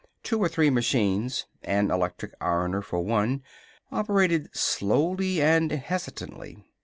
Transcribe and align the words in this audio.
Two 0.23 0.39
or 0.39 0.49
three 0.49 0.71
machines 0.71 1.45
an 1.61 1.91
electric 1.91 2.31
ironer, 2.41 2.81
for 2.81 3.01
one 3.01 3.43
operated 3.91 4.49
slowly 4.51 5.39
and 5.39 5.71
hesitantly. 5.71 6.65